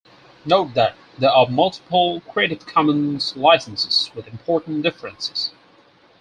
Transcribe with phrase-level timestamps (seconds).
[0.45, 5.51] Note that there are multiple Creative Commons licenses with important differences.